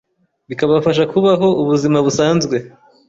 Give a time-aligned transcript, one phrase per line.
[0.49, 2.55] bikabafasha kubaho ubuzima busanzwe